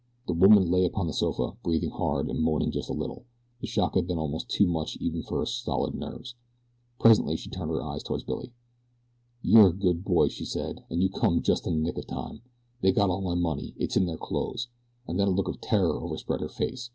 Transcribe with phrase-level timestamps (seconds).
[0.25, 3.25] The woman lay upon the sofa, breathing hard, and moaning just a little.
[3.59, 6.33] The shock had been almost too much even for her stolid nerves.
[6.99, 8.51] Presently she turned her eyes toward Billy.
[9.43, 12.01] "You are a good boy," she said, "and you come just in the nick o'
[12.01, 12.41] time.
[12.81, 13.75] They got all my money.
[13.77, 14.69] It's in their clothes,"
[15.07, 16.89] and then a look of terror overspread her face.